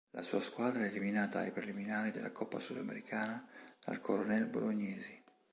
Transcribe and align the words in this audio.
La 0.15 0.23
sua 0.23 0.39
squadra 0.41 0.81
è 0.83 0.87
eliminata 0.87 1.41
ai 1.41 1.51
preliminari 1.51 2.09
della 2.09 2.31
Coppa 2.31 2.57
Sudamericana 2.57 3.47
dal 3.85 3.99
Coronel 3.99 4.47
Bolognesi. 4.47 5.23